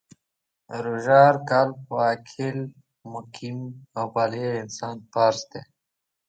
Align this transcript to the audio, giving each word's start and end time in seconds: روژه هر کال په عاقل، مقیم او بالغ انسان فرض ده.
روژه 0.85 1.15
هر 1.27 1.35
کال 1.49 1.69
په 1.83 1.93
عاقل، 2.05 2.57
مقیم 3.13 3.59
او 3.97 4.05
بالغ 4.15 4.43
انسان 4.63 4.95
فرض 5.11 5.41
ده. 5.51 5.61